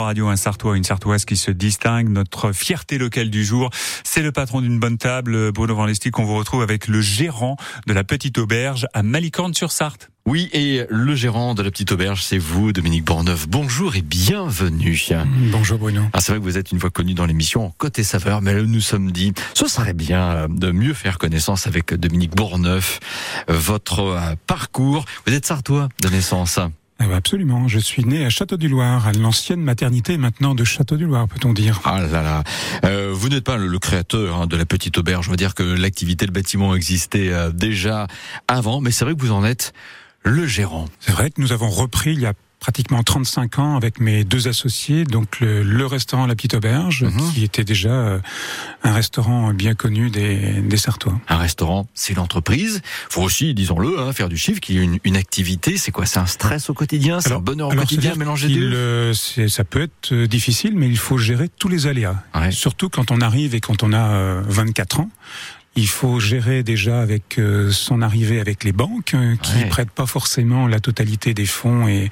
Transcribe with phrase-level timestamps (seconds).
[0.00, 2.08] Radio, un Sartois, une Sartoise qui se distingue.
[2.08, 3.70] Notre fierté locale du jour,
[4.04, 6.20] c'est le patron d'une bonne table, Bruno Van Lestic.
[6.20, 7.56] On vous retrouve avec le gérant
[7.88, 10.10] de la petite auberge à Malicorne-sur-Sarthe.
[10.24, 13.48] Oui, et le gérant de la petite auberge, c'est vous, Dominique Bourneuf.
[13.48, 14.96] Bonjour et bienvenue.
[15.50, 16.02] Bonjour Bruno.
[16.12, 18.68] Ah, c'est vrai que vous êtes une fois connu dans l'émission Côté Saveur, mais nous
[18.68, 23.00] nous sommes dit, ce serait bien de mieux faire connaissance avec Dominique Bourneuf,
[23.48, 25.04] votre parcours.
[25.26, 26.60] Vous êtes sartois de naissance
[26.98, 27.68] absolument.
[27.68, 31.80] Je suis né à Château-du-Loir, à l'ancienne maternité maintenant de Château-du-Loir, peut-on dire.
[31.84, 32.44] Ah là là.
[32.84, 35.26] Euh, vous n'êtes pas le, créateur hein, de la petite auberge.
[35.26, 38.06] Je veux dire que l'activité, le bâtiment existait euh, déjà
[38.46, 39.72] avant, mais c'est vrai que vous en êtes
[40.24, 40.86] le gérant.
[41.00, 44.48] C'est vrai que nous avons repris il y a pratiquement 35 ans avec mes deux
[44.48, 47.32] associés, donc le, restaurant La Petite Auberge, mhm.
[47.32, 48.18] qui était déjà euh,
[48.82, 51.18] un restaurant bien connu des, des Sartois.
[51.28, 52.82] Un restaurant, c'est l'entreprise.
[53.08, 55.76] Faut aussi, disons-le, hein, faire du chiffre, qu'il y ait une, une activité.
[55.76, 56.04] C'est quoi?
[56.04, 57.20] C'est un stress au quotidien?
[57.20, 58.72] C'est un bonheur au quotidien mélanger deux?
[58.74, 62.22] euh, Ça peut être euh, difficile, mais il faut gérer tous les aléas.
[62.50, 65.10] Surtout quand on arrive et quand on a 24 ans.
[65.78, 70.06] Il faut gérer déjà avec euh, son arrivée avec les banques euh, qui prêtent pas
[70.06, 72.10] forcément la totalité des fonds et,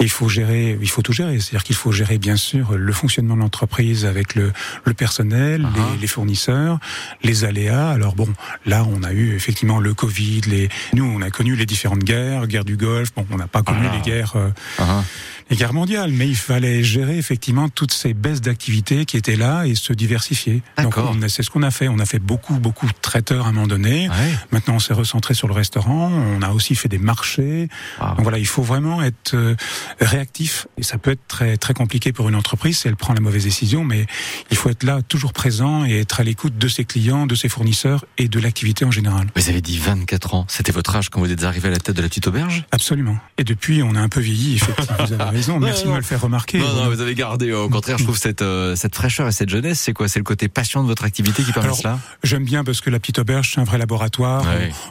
[0.00, 1.38] il faut gérer, il faut tout gérer.
[1.38, 4.52] C'est-à-dire qu'il faut gérer bien sûr le fonctionnement de l'entreprise avec le,
[4.84, 6.00] le personnel, les, uh-huh.
[6.00, 6.80] les, fournisseurs,
[7.22, 7.90] les aléas.
[7.90, 8.28] Alors bon,
[8.66, 12.48] là on a eu effectivement le Covid, les nous on a connu les différentes guerres,
[12.48, 13.14] guerre du Golfe.
[13.14, 13.94] Bon, on n'a pas connu ah.
[13.94, 14.34] les guerres.
[14.34, 15.02] Euh, uh-huh
[15.48, 19.64] les guerres mondiales, mais il fallait gérer effectivement toutes ces baisses d'activité qui étaient là
[19.64, 20.62] et se diversifier.
[20.82, 20.94] Donc
[21.28, 21.88] c'est ce qu'on a fait.
[21.88, 24.08] On a fait beaucoup, beaucoup de traiteurs à un moment donné.
[24.50, 26.10] Maintenant, on s'est recentré sur le restaurant.
[26.10, 27.68] On a aussi fait des marchés.
[28.00, 28.14] Ah.
[28.16, 29.54] Donc voilà, il faut vraiment être euh,
[30.00, 30.66] réactif.
[30.78, 33.44] Et ça peut être très, très compliqué pour une entreprise si elle prend la mauvaise
[33.44, 34.06] décision, mais
[34.50, 37.48] il faut être là, toujours présent et être à l'écoute de ses clients, de ses
[37.48, 39.26] fournisseurs et de l'activité en général.
[39.34, 40.46] Vous avez dit 24 ans.
[40.48, 42.64] C'était votre âge quand vous êtes arrivé à la tête de la petite auberge?
[42.72, 43.18] Absolument.
[43.38, 45.58] Et depuis, on a un peu vieilli, effectivement.
[45.60, 46.58] Merci de me le faire remarquer.
[46.58, 47.52] Non, non, vous avez gardé.
[47.52, 50.08] Au contraire, je trouve cette, euh, cette fraîcheur et cette jeunesse, c'est quoi?
[50.08, 51.98] C'est le côté passion de votre activité qui permet cela?
[52.22, 54.44] J'aime bien parce que la petite auberge, c'est un vrai laboratoire.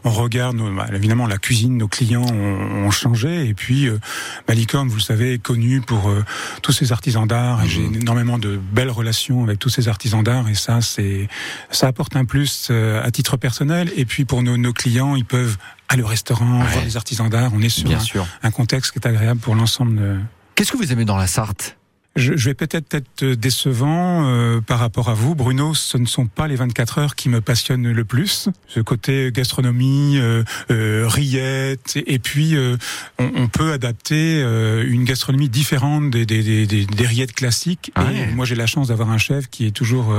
[0.04, 3.48] On, regarde, bah, évidemment, la cuisine, nos clients ont, changé.
[3.48, 4.00] Et puis, euh,
[4.48, 6.24] Malicorne, vous le savez, est connu pour euh,
[6.62, 7.64] tous ses artisans d'art.
[7.64, 8.02] et J'ai mhm.
[8.02, 10.48] énormément de belles relations avec tous ces artisans d'art.
[10.48, 11.28] Et ça, c'est
[11.72, 13.92] ça apporte un plus euh, à titre personnel.
[13.96, 15.58] Et puis, pour nos, nos clients, ils peuvent
[15.90, 17.52] aller au restaurant, voir les artisans d'art.
[17.54, 20.20] On est sur un, un, contexte qui est agréable pour l'ensemble de,
[20.56, 21.78] Qu'est-ce que vous aimez dans la Sarthe?
[22.16, 25.74] Je, vais peut-être être décevant euh, par rapport à vous, Bruno.
[25.74, 28.48] Ce ne sont pas les 24 heures qui me passionnent le plus.
[28.68, 32.78] Ce côté gastronomie, euh, euh rillettes, et, puis euh,
[33.20, 37.92] on, peut adapter une gastronomie différente des, des, des, des rillettes classiques.
[37.96, 40.16] Ah et moi, j'ai la chance d'avoir un chef qui est toujours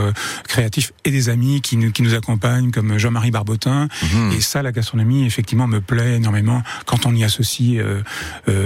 [0.47, 3.89] créatif et des amis qui nous, qui nous accompagnent, comme Jean-Marie Barbotin.
[4.03, 4.33] Mhm.
[4.33, 6.63] Et ça, la gastronomie, effectivement, me plaît énormément.
[6.85, 7.83] Quand on y associe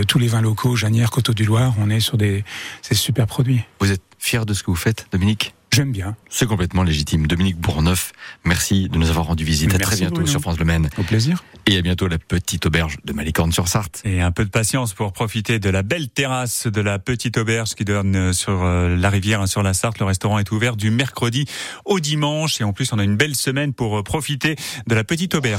[0.06, 2.44] tous les vins locaux, Janière, Coteau du Loir, on est sur des,
[2.82, 3.62] c'est super produit.
[3.80, 5.54] Vous êtes fier de ce que vous faites, Dominique?
[5.72, 6.16] J'aime bien.
[6.28, 7.28] C'est complètement légitime.
[7.28, 8.12] Dominique Bourneuf,
[8.44, 9.72] merci de nous avoir rendu visite.
[9.72, 10.90] à très bientôt sur France Le Maine.
[10.98, 11.44] Au plaisir.
[11.66, 14.02] Et à bientôt la petite auberge de Malicorne-sur-Sarthe.
[14.04, 17.74] Et un peu de patience pour profiter de la belle terrasse de la petite auberge
[17.76, 20.00] qui donne sur euh, la rivière, sur la Sarthe.
[20.00, 21.46] Le restaurant est ouvert du mercredi
[21.84, 22.60] au dimanche.
[22.60, 24.56] Et en plus, on a une belle semaine pour euh, profiter
[24.88, 25.58] de la petite auberge.